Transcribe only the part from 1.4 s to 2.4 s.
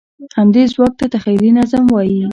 نظم وایي.